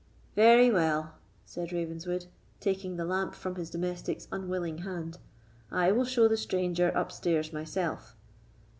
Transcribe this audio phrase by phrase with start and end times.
[0.35, 1.13] "Very well,"
[1.45, 2.25] said Ravenswood,
[2.59, 5.19] taking the lamp from his domestic's unwilling hand,
[5.69, 8.15] "I will show the stranger upstairs myself."